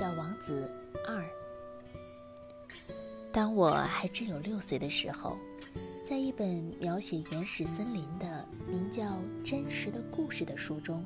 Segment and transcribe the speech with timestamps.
[0.00, 0.66] 小王子
[1.06, 1.18] 二》。
[3.30, 5.36] 当我还只有六岁的时候，
[6.02, 6.48] 在一本
[6.80, 9.02] 描写原始森林的名叫
[9.44, 11.04] 《真实的故事》的书中，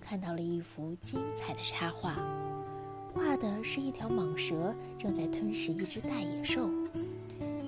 [0.00, 2.14] 看到了一幅精彩的插画，
[3.12, 6.70] 画的是一条蟒蛇正在吞食一只大野兽，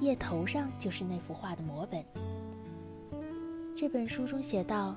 [0.01, 2.05] 叶头上就是那幅画的摹本。
[3.77, 4.95] 这本书中写道。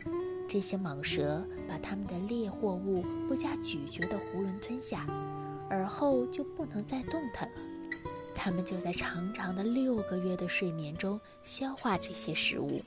[0.47, 5.03] 这些蟒蛇把它们的猎获物不加咀嚼的囫囵吞下，
[5.69, 7.55] 而后就不能再动弹了。
[8.33, 12.81] 它们就在长长的六个月的睡眠中消化这些食物。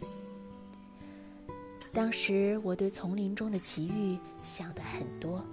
[1.93, 5.45] 当时我对丛林中的奇遇想得很多，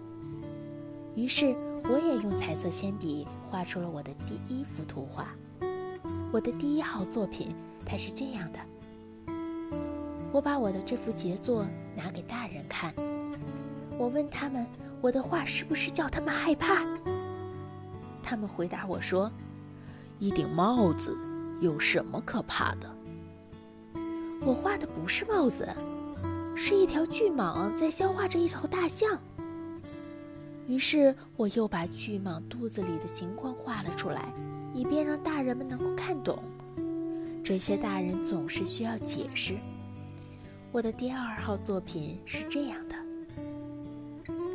[1.16, 5.34] 于是我也用彩色铅笔画出了我的第一幅图画。
[6.32, 8.60] 我的第一号作品，它是这样的。
[10.32, 11.66] 我把我的这幅杰作
[11.96, 12.94] 拿给大人看，
[13.98, 14.68] 我问他们
[15.02, 16.84] ：“我的画是不是叫他们害怕？”
[18.26, 19.32] 他们回答我说
[20.18, 21.16] ：“一顶帽子
[21.62, 22.92] 有什么可怕的？”
[24.42, 25.68] 我画的不是帽子，
[26.56, 29.20] 是一条巨蟒在消化着一头大象。
[30.68, 34.34] 于是我又把巨蟒肚子里的情况画了出来，
[34.74, 36.40] 以便让大人们能够看懂。
[37.44, 39.54] 这些大人总是需要解释。
[40.72, 42.96] 我的第二号作品是这样的：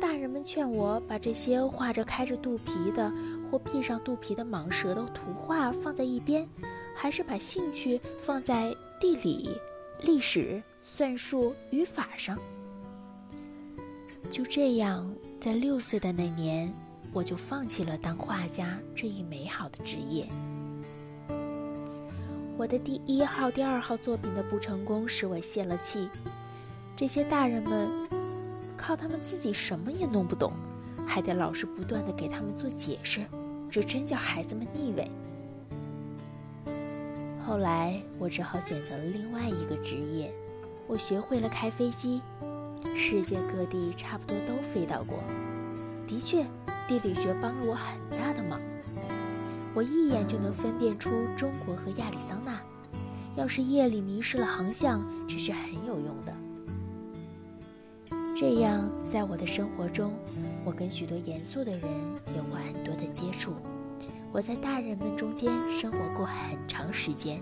[0.01, 3.09] 大人们劝我把这些画着开着肚皮的
[3.51, 6.47] 或闭上肚皮的蟒蛇的图画放在一边，
[6.95, 9.49] 还是把兴趣放在地理、
[10.01, 12.39] 历史、算术、语法上。
[14.31, 16.73] 就这样，在六岁的那年，
[17.11, 20.25] 我就放弃了当画家这一美好的职业。
[22.57, 26.07] 我的第一号、第二号作品的不成功使我泄了气。
[26.95, 27.89] 这些大人们
[28.77, 30.53] 靠他们自己什么也弄不懂，
[31.05, 33.25] 还得老师不断的给他们做解释，
[33.71, 35.09] 这真叫孩子们腻味。
[37.43, 40.31] 后来我只好选择了另外一个职业，
[40.87, 42.21] 我学会了开飞机，
[42.95, 45.19] 世界各地差不多都飞到过。
[46.05, 46.45] 的确，
[46.85, 48.59] 地理学帮了我很大的忙。
[49.73, 52.59] 我一眼就能分辨出中国和亚利桑那。
[53.37, 56.33] 要是夜里迷失了航向，这是很有用的。
[58.41, 60.11] 这样，在我的生活中，
[60.65, 61.81] 我跟许多严肃的人
[62.35, 63.53] 有过很多的接触。
[64.31, 67.39] 我在大人们中间生活过很长时间，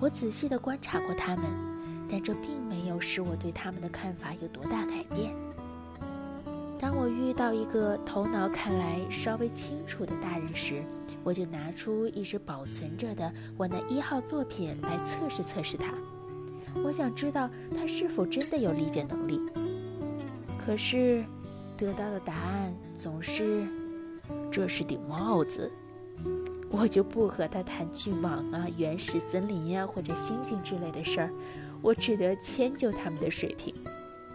[0.00, 1.44] 我仔细地观察过他们，
[2.10, 5.32] 但这并没有使我对他们的看法有多大改变。
[6.76, 10.82] 当我遇到一个头脑看来稍微清楚的大人时，
[11.22, 15.94] 我就拿出一直保存着的我那一号作品来测试测试他。
[16.84, 17.48] 我想知道
[17.78, 19.40] 他是否真的有理解能力。
[20.70, 21.24] 可是，
[21.76, 23.66] 得到的答案总是
[24.52, 25.68] ：“这是顶帽子。”
[26.70, 31.32] 我就不和他谈巨蟒啊、原始森林呀或者星星之类的事儿，
[31.82, 33.74] 我只得迁就他们的水平。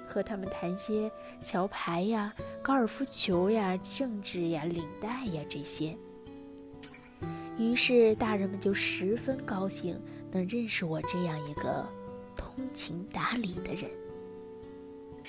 [0.06, 1.10] 和他们谈些
[1.42, 5.96] 桥牌呀、高尔夫球呀、政治呀、领带呀这些。
[7.58, 9.98] 于是大人们就十分高兴，
[10.34, 11.88] 能认识我这样一个
[12.36, 13.90] 通情达理的人。